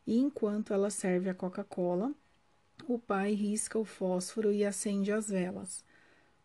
e 0.06 0.18
enquanto 0.18 0.72
ela 0.72 0.90
serve 0.90 1.30
a 1.30 1.34
Coca-Cola, 1.34 2.12
o 2.86 2.98
pai 2.98 3.32
risca 3.32 3.78
o 3.78 3.84
fósforo 3.84 4.52
e 4.52 4.64
acende 4.64 5.10
as 5.10 5.28
velas. 5.28 5.84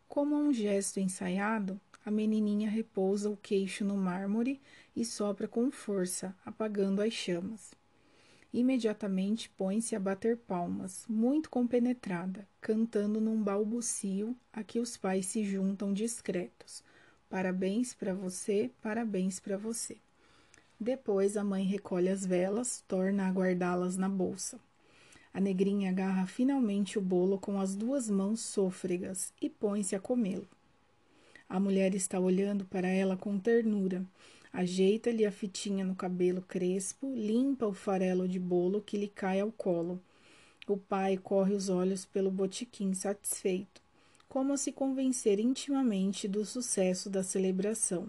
Como 0.07 0.35
um 0.35 0.53
gesto 0.53 0.99
ensaiado, 0.99 1.79
a 2.05 2.09
menininha 2.09 2.69
repousa 2.69 3.29
o 3.29 3.37
queixo 3.37 3.83
no 3.83 3.97
mármore 3.97 4.61
e 4.95 5.03
sopra 5.03 5.47
com 5.47 5.69
força, 5.69 6.35
apagando 6.45 7.01
as 7.01 7.13
chamas. 7.13 7.73
Imediatamente 8.51 9.49
põe-se 9.49 9.95
a 9.95 9.99
bater 9.99 10.37
palmas, 10.37 11.05
muito 11.07 11.49
compenetrada, 11.49 12.47
cantando 12.59 13.21
num 13.21 13.43
balbucio 13.43 14.35
a 14.51 14.63
que 14.63 14.79
os 14.79 14.97
pais 14.97 15.27
se 15.27 15.43
juntam 15.43 15.93
discretos. 15.93 16.83
Parabéns 17.29 17.93
para 17.93 18.13
você, 18.13 18.71
parabéns 18.81 19.39
para 19.39 19.55
você. 19.55 19.97
Depois 20.79 21.35
a 21.35 21.43
mãe 21.43 21.65
recolhe 21.65 22.07
as 22.07 22.25
velas, 22.25 22.83
torna 22.87 23.27
a 23.27 23.31
guardá-las 23.31 23.97
na 23.97 24.07
bolsa. 24.07 24.57
A 25.33 25.39
negrinha 25.41 25.89
agarra 25.89 26.25
finalmente 26.25 26.97
o 26.97 27.01
bolo 27.01 27.37
com 27.37 27.59
as 27.59 27.75
duas 27.75 28.09
mãos 28.09 28.39
sôfregas 28.39 29.33
e 29.41 29.49
põe-se 29.49 29.93
a 29.95 29.99
comê-lo. 29.99 30.47
A 31.49 31.59
mulher 31.59 31.93
está 31.93 32.17
olhando 32.19 32.63
para 32.63 32.87
ela 32.87 33.17
com 33.17 33.37
ternura. 33.37 34.05
Ajeita-lhe 34.53 35.25
a 35.25 35.31
fitinha 35.31 35.83
no 35.83 35.95
cabelo 35.95 36.41
crespo, 36.41 37.13
limpa 37.13 37.67
o 37.67 37.73
farelo 37.73 38.27
de 38.27 38.39
bolo 38.39 38.81
que 38.81 38.97
lhe 38.97 39.07
cai 39.07 39.41
ao 39.41 39.51
colo. 39.51 40.01
O 40.65 40.77
pai 40.77 41.17
corre 41.17 41.53
os 41.53 41.67
olhos 41.67 42.05
pelo 42.05 42.31
botiquim 42.31 42.93
satisfeito, 42.93 43.81
como 44.29 44.53
a 44.53 44.57
se 44.57 44.71
convencer 44.71 45.39
intimamente 45.39 46.27
do 46.27 46.45
sucesso 46.45 47.09
da 47.09 47.21
celebração. 47.21 48.07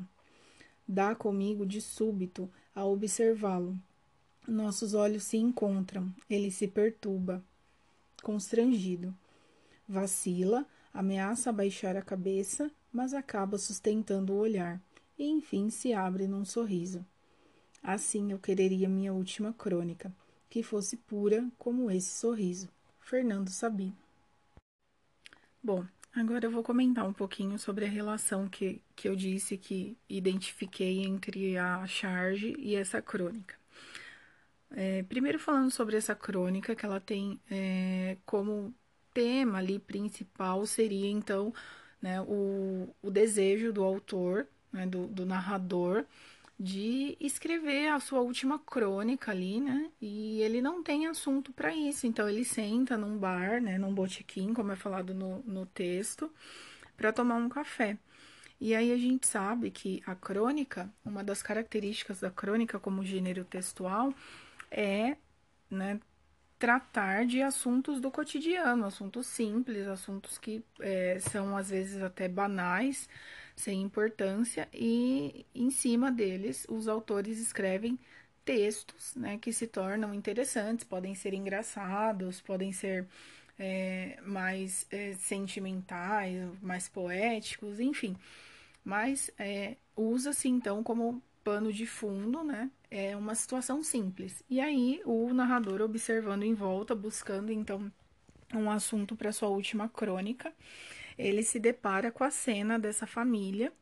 Dá 0.90 1.14
comigo 1.14 1.64
de 1.64 1.80
súbito 1.80 2.50
a 2.74 2.84
observá-lo. 2.84 3.78
Nossos 4.46 4.92
olhos 4.92 5.22
se 5.22 5.36
encontram, 5.36 6.12
ele 6.28 6.50
se 6.50 6.66
perturba, 6.66 7.44
constrangido. 8.20 9.14
Vacila, 9.88 10.66
ameaça 10.92 11.52
baixar 11.52 11.96
a 11.96 12.02
cabeça, 12.02 12.68
mas 12.92 13.14
acaba 13.14 13.56
sustentando 13.56 14.32
o 14.32 14.38
olhar 14.38 14.80
e 15.16 15.28
enfim 15.28 15.70
se 15.70 15.92
abre 15.92 16.26
num 16.26 16.44
sorriso. 16.44 17.06
Assim 17.80 18.32
eu 18.32 18.38
quereria 18.38 18.88
minha 18.88 19.12
última 19.12 19.52
crônica, 19.52 20.12
que 20.48 20.60
fosse 20.60 20.96
pura 20.96 21.48
como 21.56 21.88
esse 21.88 22.18
sorriso. 22.18 22.68
Fernando 22.98 23.48
Sabino. 23.48 23.96
Bom, 25.62 25.84
agora 26.14 26.46
eu 26.46 26.50
vou 26.50 26.62
comentar 26.62 27.06
um 27.06 27.12
pouquinho 27.12 27.58
sobre 27.58 27.84
a 27.84 27.88
relação 27.88 28.48
que, 28.48 28.82
que 28.96 29.08
eu 29.08 29.16
disse 29.16 29.56
que 29.56 29.96
identifiquei 30.08 31.04
entre 31.04 31.56
a 31.58 31.86
charge 31.86 32.54
e 32.58 32.74
essa 32.74 33.00
crônica. 33.02 33.58
É, 34.70 35.02
primeiro 35.04 35.38
falando 35.38 35.70
sobre 35.70 35.96
essa 35.96 36.14
crônica, 36.14 36.76
que 36.76 36.86
ela 36.86 37.00
tem 37.00 37.40
é, 37.50 38.16
como 38.24 38.72
tema 39.12 39.58
ali 39.58 39.78
principal 39.78 40.64
seria 40.66 41.10
então 41.10 41.52
né, 42.00 42.20
o, 42.22 42.94
o 43.02 43.10
desejo 43.10 43.72
do 43.72 43.82
autor, 43.82 44.46
né, 44.72 44.86
do, 44.86 45.06
do 45.08 45.26
narrador, 45.26 46.04
de 46.60 47.16
escrever 47.18 47.88
a 47.88 47.98
sua 47.98 48.20
última 48.20 48.58
crônica 48.58 49.30
ali, 49.30 49.58
né? 49.58 49.90
E 49.98 50.42
ele 50.42 50.60
não 50.60 50.82
tem 50.82 51.06
assunto 51.06 51.54
para 51.54 51.74
isso, 51.74 52.06
então 52.06 52.28
ele 52.28 52.44
senta 52.44 52.98
num 52.98 53.16
bar, 53.16 53.62
né, 53.62 53.78
num 53.78 53.94
botequim, 53.94 54.52
como 54.52 54.70
é 54.70 54.76
falado 54.76 55.14
no, 55.14 55.38
no 55.44 55.64
texto, 55.64 56.30
para 56.98 57.14
tomar 57.14 57.36
um 57.36 57.48
café. 57.48 57.96
E 58.60 58.74
aí 58.74 58.92
a 58.92 58.96
gente 58.98 59.26
sabe 59.26 59.70
que 59.70 60.02
a 60.06 60.14
crônica, 60.14 60.92
uma 61.02 61.24
das 61.24 61.42
características 61.42 62.20
da 62.20 62.30
crônica 62.30 62.78
como 62.78 63.02
gênero 63.06 63.42
textual 63.42 64.12
é, 64.70 65.16
né, 65.70 65.98
tratar 66.60 67.24
de 67.24 67.40
assuntos 67.40 68.00
do 68.00 68.10
cotidiano, 68.10 68.84
assuntos 68.84 69.26
simples, 69.26 69.88
assuntos 69.88 70.36
que 70.36 70.62
é, 70.80 71.18
são 71.18 71.56
às 71.56 71.70
vezes 71.70 72.02
até 72.02 72.28
banais, 72.28 73.08
sem 73.56 73.80
importância, 73.80 74.68
e 74.72 75.46
em 75.54 75.70
cima 75.70 76.12
deles 76.12 76.66
os 76.68 76.86
autores 76.86 77.38
escrevem 77.38 77.98
textos 78.44 79.14
né, 79.16 79.38
que 79.38 79.52
se 79.54 79.66
tornam 79.66 80.12
interessantes, 80.12 80.84
podem 80.84 81.14
ser 81.14 81.32
engraçados, 81.32 82.42
podem 82.42 82.72
ser 82.72 83.06
é, 83.58 84.18
mais 84.22 84.86
é, 84.90 85.14
sentimentais, 85.14 86.36
mais 86.60 86.88
poéticos, 86.88 87.80
enfim. 87.80 88.16
Mas 88.84 89.30
é, 89.38 89.76
usa-se 89.96 90.48
então 90.48 90.82
como 90.82 91.22
pano 91.50 91.72
de 91.72 91.84
fundo, 91.84 92.44
né? 92.44 92.70
É 92.88 93.16
uma 93.16 93.34
situação 93.34 93.82
simples. 93.82 94.40
E 94.48 94.60
aí 94.60 95.02
o 95.04 95.34
narrador 95.34 95.80
observando 95.80 96.44
em 96.44 96.54
volta, 96.54 96.94
buscando 96.94 97.50
então 97.50 97.90
um 98.54 98.70
assunto 98.70 99.16
para 99.16 99.32
sua 99.32 99.48
última 99.48 99.88
crônica, 99.88 100.52
ele 101.18 101.42
se 101.42 101.58
depara 101.58 102.12
com 102.12 102.22
a 102.22 102.30
cena 102.30 102.78
dessa 102.78 103.04
família 103.04 103.72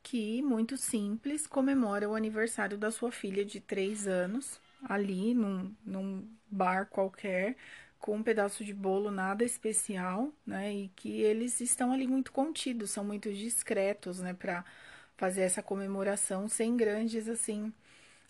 que, 0.00 0.42
muito 0.42 0.76
simples, 0.76 1.44
comemora 1.44 2.08
o 2.08 2.14
aniversário 2.14 2.78
da 2.78 2.92
sua 2.92 3.10
filha 3.10 3.44
de 3.44 3.60
três 3.60 4.06
anos, 4.06 4.60
ali 4.84 5.34
num, 5.34 5.74
num 5.84 6.28
bar 6.48 6.86
qualquer, 6.86 7.56
com 7.98 8.16
um 8.16 8.22
pedaço 8.22 8.64
de 8.64 8.72
bolo 8.72 9.10
nada 9.10 9.44
especial, 9.44 10.32
né? 10.46 10.72
E 10.72 10.88
que 10.94 11.20
eles 11.20 11.60
estão 11.60 11.92
ali 11.92 12.06
muito 12.06 12.30
contidos, 12.30 12.92
são 12.92 13.04
muito 13.04 13.32
discretos, 13.32 14.20
né? 14.20 14.34
Para 14.34 14.64
fazer 15.16 15.42
essa 15.42 15.62
comemoração 15.62 16.48
sem 16.48 16.76
grandes 16.76 17.28
assim 17.28 17.72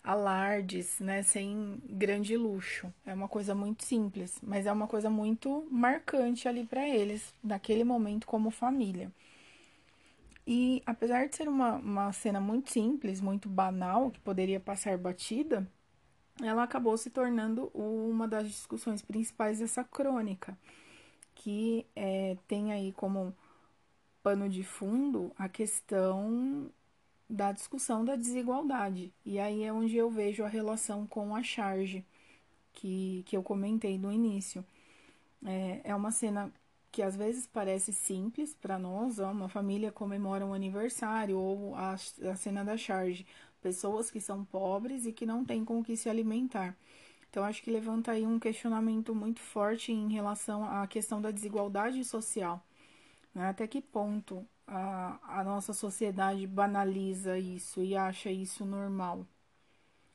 alardes, 0.03 0.99
né, 0.99 1.23
sem 1.23 1.81
grande 1.85 2.35
luxo. 2.35 2.93
É 3.05 3.13
uma 3.13 3.27
coisa 3.27 3.55
muito 3.55 3.83
simples, 3.83 4.37
mas 4.43 4.65
é 4.65 4.71
uma 4.71 4.87
coisa 4.87 5.09
muito 5.09 5.65
marcante 5.71 6.47
ali 6.47 6.65
para 6.65 6.87
eles 6.87 7.33
naquele 7.43 7.83
momento 7.83 8.27
como 8.27 8.51
família. 8.51 9.11
E 10.45 10.83
apesar 10.85 11.27
de 11.27 11.35
ser 11.35 11.47
uma, 11.47 11.75
uma 11.75 12.11
cena 12.11 12.41
muito 12.41 12.69
simples, 12.69 13.21
muito 13.21 13.47
banal, 13.47 14.11
que 14.11 14.19
poderia 14.19 14.59
passar 14.59 14.97
batida, 14.97 15.65
ela 16.41 16.63
acabou 16.63 16.97
se 16.97 17.09
tornando 17.09 17.67
uma 17.73 18.27
das 18.27 18.47
discussões 18.47 19.01
principais 19.01 19.59
dessa 19.59 19.83
crônica, 19.85 20.57
que 21.35 21.85
é, 21.95 22.37
tem 22.47 22.73
aí 22.73 22.91
como 22.91 23.33
pano 24.23 24.49
de 24.49 24.63
fundo 24.63 25.31
a 25.37 25.49
questão 25.49 26.71
da 27.29 27.51
discussão 27.51 28.05
da 28.05 28.15
desigualdade. 28.15 29.13
E 29.25 29.39
aí 29.39 29.63
é 29.63 29.73
onde 29.73 29.97
eu 29.97 30.09
vejo 30.09 30.43
a 30.43 30.47
relação 30.47 31.07
com 31.07 31.35
a 31.35 31.43
charge, 31.43 32.05
que, 32.73 33.23
que 33.27 33.37
eu 33.37 33.43
comentei 33.43 33.97
no 33.97 34.11
início. 34.11 34.65
É, 35.45 35.81
é 35.85 35.95
uma 35.95 36.11
cena 36.11 36.51
que 36.91 37.01
às 37.01 37.15
vezes 37.15 37.47
parece 37.47 37.91
simples 37.93 38.53
para 38.55 38.77
nós, 38.79 39.19
ó, 39.19 39.31
uma 39.31 39.49
família 39.49 39.91
comemora 39.91 40.45
um 40.45 40.53
aniversário, 40.53 41.37
ou 41.39 41.75
a, 41.75 41.93
a 41.93 42.35
cena 42.35 42.63
da 42.63 42.77
charge, 42.77 43.25
pessoas 43.61 44.11
que 44.11 44.21
são 44.21 44.45
pobres 44.45 45.05
e 45.05 45.13
que 45.13 45.25
não 45.25 45.43
têm 45.45 45.65
com 45.65 45.79
o 45.79 45.83
que 45.83 45.97
se 45.97 46.09
alimentar. 46.09 46.77
Então, 47.29 47.43
acho 47.43 47.63
que 47.63 47.71
levanta 47.71 48.11
aí 48.11 48.25
um 48.27 48.39
questionamento 48.39 49.15
muito 49.15 49.39
forte 49.39 49.91
em 49.91 50.11
relação 50.13 50.63
à 50.65 50.85
questão 50.87 51.21
da 51.21 51.31
desigualdade 51.31 52.03
social. 52.05 52.63
Né? 53.33 53.49
Até 53.49 53.67
que 53.67 53.81
ponto 53.81 54.45
a, 54.67 55.39
a 55.39 55.43
nossa 55.43 55.73
sociedade 55.73 56.45
banaliza 56.47 57.37
isso 57.37 57.81
e 57.81 57.95
acha 57.95 58.29
isso 58.31 58.65
normal? 58.65 59.25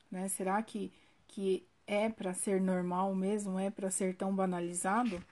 Né? 0.09 0.27
Será 0.27 0.61
que, 0.63 0.91
que 1.27 1.67
é 1.85 2.09
para 2.09 2.33
ser 2.33 2.61
normal 2.61 3.13
mesmo? 3.13 3.59
É 3.59 3.69
para 3.69 3.91
ser 3.91 4.15
tão 4.15 4.35
banalizado? 4.35 5.23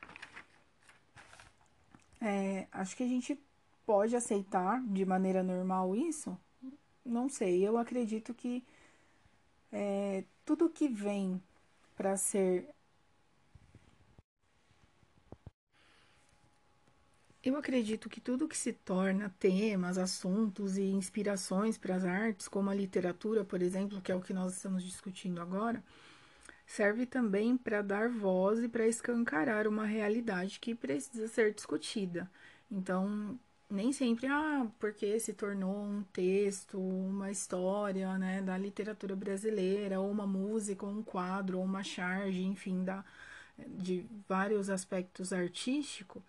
É, 2.20 2.68
acho 2.72 2.96
que 2.96 3.04
a 3.04 3.08
gente 3.08 3.40
pode 3.86 4.16
aceitar 4.16 4.82
de 4.82 5.06
maneira 5.06 5.44
normal 5.44 5.96
isso? 5.96 6.38
Não 7.06 7.30
sei, 7.30 7.66
eu 7.66 7.78
acredito 7.78 8.34
que 8.34 8.64
é, 9.72 10.24
tudo 10.44 10.70
que 10.70 10.88
vem 10.88 11.42
para 11.96 12.18
ser 12.18 12.68
Eu 17.48 17.56
acredito 17.56 18.10
que 18.10 18.20
tudo 18.20 18.46
que 18.46 18.58
se 18.58 18.74
torna 18.74 19.34
temas, 19.40 19.98
assuntos 19.98 20.78
e 20.78 20.84
inspirações 20.84 21.78
para 21.78 21.96
as 21.96 22.04
artes, 22.04 22.46
como 22.46 22.70
a 22.70 22.76
literatura, 22.76 23.46
por 23.46 23.62
exemplo, 23.62 24.02
que 24.02 24.12
é 24.12 24.16
o 24.16 24.20
que 24.20 24.34
nós 24.34 24.54
estamos 24.54 24.84
discutindo 24.84 25.40
agora, 25.40 25.82
serve 26.66 27.06
também 27.06 27.56
para 27.56 27.82
dar 27.82 28.10
voz 28.10 28.62
e 28.62 28.68
para 28.68 28.86
escancarar 28.86 29.66
uma 29.66 29.86
realidade 29.86 30.60
que 30.60 30.76
precisa 30.76 31.26
ser 31.30 31.54
discutida. 31.54 32.30
Então, 32.70 33.40
nem 33.70 33.94
sempre, 33.94 34.28
ah, 34.28 34.68
porque 34.78 35.18
se 35.18 35.32
tornou 35.32 35.74
um 35.74 36.04
texto, 36.12 36.78
uma 36.78 37.32
história, 37.32 38.18
né, 38.18 38.42
da 38.42 38.58
literatura 38.58 39.16
brasileira, 39.16 40.02
ou 40.02 40.12
uma 40.12 40.28
música, 40.28 40.86
ou 40.86 40.92
um 40.92 41.02
quadro, 41.02 41.60
ou 41.60 41.64
uma 41.64 41.82
charge, 41.82 42.44
enfim, 42.44 42.84
da, 42.84 43.06
de 43.58 44.06
vários 44.28 44.70
aspectos 44.70 45.32
artísticos 45.32 46.22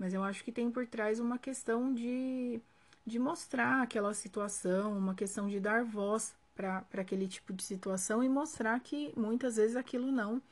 mas 0.00 0.14
eu 0.14 0.24
acho 0.24 0.42
que 0.42 0.50
tem 0.50 0.70
por 0.70 0.86
trás 0.86 1.20
uma 1.20 1.38
questão 1.38 1.92
de, 1.92 2.58
de 3.06 3.18
mostrar 3.18 3.82
aquela 3.82 4.14
situação, 4.14 4.96
uma 4.96 5.14
questão 5.14 5.46
de 5.46 5.60
dar 5.60 5.84
voz 5.84 6.34
para 6.56 6.82
aquele 6.94 7.28
tipo 7.28 7.52
de 7.52 7.62
situação 7.62 8.24
e 8.24 8.28
mostrar 8.28 8.80
que 8.80 9.12
muitas 9.14 9.56
vezes 9.56 9.76
aquilo 9.76 10.10
não 10.10 10.42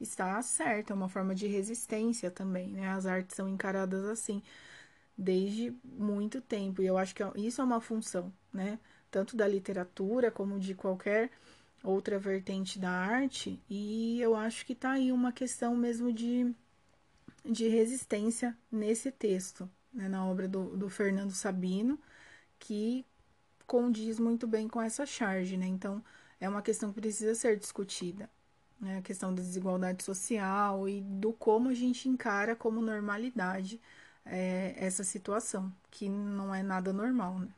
está 0.00 0.40
certo, 0.42 0.92
é 0.92 0.94
uma 0.94 1.08
forma 1.08 1.34
de 1.34 1.46
resistência 1.46 2.30
também, 2.30 2.68
né? 2.68 2.88
As 2.88 3.04
artes 3.06 3.36
são 3.36 3.46
encaradas 3.46 4.06
assim 4.06 4.42
desde 5.16 5.72
muito 5.84 6.40
tempo 6.40 6.82
e 6.82 6.86
eu 6.86 6.98
acho 6.98 7.14
que 7.14 7.22
é, 7.22 7.30
isso 7.36 7.60
é 7.60 7.64
uma 7.64 7.80
função, 7.82 8.32
né? 8.52 8.78
Tanto 9.10 9.36
da 9.36 9.46
literatura 9.46 10.30
como 10.30 10.58
de 10.58 10.74
qualquer 10.74 11.30
outra 11.82 12.18
vertente 12.18 12.78
da 12.78 12.90
arte 12.90 13.60
e 13.68 14.20
eu 14.20 14.34
acho 14.34 14.64
que 14.66 14.74
tá 14.74 14.92
aí 14.92 15.12
uma 15.12 15.30
questão 15.32 15.76
mesmo 15.76 16.10
de 16.12 16.54
de 17.44 17.68
resistência 17.68 18.56
nesse 18.70 19.10
texto, 19.12 19.70
né, 19.92 20.08
na 20.08 20.26
obra 20.26 20.48
do, 20.48 20.76
do, 20.76 20.88
Fernando 20.88 21.32
Sabino, 21.32 21.98
que 22.58 23.04
condiz 23.66 24.18
muito 24.18 24.46
bem 24.46 24.68
com 24.68 24.80
essa 24.80 25.06
charge. 25.06 25.56
Né? 25.56 25.66
Então, 25.66 26.02
é 26.40 26.48
uma 26.48 26.62
questão 26.62 26.92
que 26.92 27.00
precisa 27.00 27.34
ser 27.34 27.58
discutida. 27.58 28.30
Né? 28.80 28.98
A 28.98 29.02
questão 29.02 29.34
da 29.34 29.42
desigualdade 29.42 30.02
social 30.02 30.88
e 30.88 31.00
do 31.00 31.32
como 31.32 31.68
a 31.68 31.74
gente 31.74 32.08
encara 32.08 32.56
como 32.56 32.80
normalidade 32.80 33.80
é, 34.24 34.74
essa 34.76 35.04
situação, 35.04 35.72
que 35.90 36.08
não 36.08 36.54
é 36.54 36.62
nada 36.62 36.92
normal. 36.92 37.38
Né? 37.38 37.48